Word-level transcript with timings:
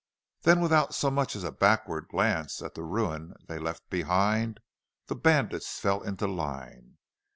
Then 0.41 0.61
without 0.61 0.95
so 0.95 1.11
much 1.11 1.35
as 1.35 1.43
a 1.43 1.51
backward 1.51 2.07
glance 2.07 2.59
at 2.63 2.73
the 2.73 2.81
ruin 2.81 3.35
they 3.47 3.59
left 3.59 3.87
behind 3.91 4.59
the 5.05 5.15
bandits 5.15 5.77
fell 5.79 6.01
into 6.01 6.25
line. 6.25 6.97